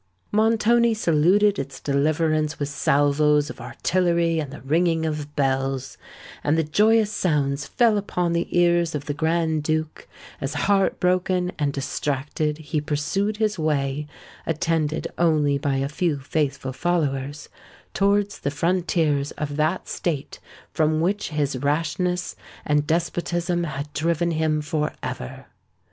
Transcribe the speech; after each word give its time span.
Montoni 0.31 0.95
saluted 0.95 1.59
its 1.59 1.79
deliverance 1.79 2.57
with 2.57 2.69
salvoes 2.69 3.51
of 3.51 3.61
artillery 3.61 4.39
and 4.39 4.49
the 4.51 4.61
ringing 4.61 5.05
of 5.05 5.35
bells; 5.35 5.95
and 6.43 6.57
the 6.57 6.63
joyous 6.63 7.11
sounds 7.11 7.67
fell 7.67 7.99
upon 7.99 8.33
the 8.33 8.47
ears 8.49 8.95
of 8.95 9.05
the 9.05 9.13
Grand 9.13 9.61
Duke, 9.61 10.07
as, 10.41 10.55
heart 10.65 10.99
broken 10.99 11.51
and 11.59 11.71
distracted, 11.71 12.57
he 12.57 12.81
pursued 12.81 13.37
his 13.37 13.59
way, 13.59 14.07
attended 14.47 15.07
only 15.19 15.59
by 15.59 15.75
a 15.75 15.87
few 15.87 16.17
faithful 16.19 16.73
followers, 16.73 17.47
towards 17.93 18.39
the 18.39 18.49
frontiers 18.49 19.29
of 19.33 19.55
that 19.57 19.87
State 19.87 20.39
from 20.73 20.99
which 20.99 21.29
his 21.29 21.59
rashness 21.59 22.35
and 22.65 22.87
despotism 22.87 23.65
had 23.65 23.93
driven 23.93 24.31
him 24.31 24.63
for 24.63 24.93
ever. 25.03 25.45